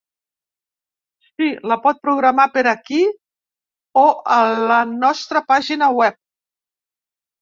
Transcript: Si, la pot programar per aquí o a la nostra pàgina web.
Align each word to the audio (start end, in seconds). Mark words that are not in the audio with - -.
Si, 1.25 1.49
la 1.71 1.77
pot 1.83 1.99
programar 2.07 2.47
per 2.57 2.63
aquí 2.73 3.01
o 4.05 4.07
a 4.37 4.39
la 4.73 4.81
nostra 4.95 5.47
pàgina 5.53 5.95
web. 6.01 6.19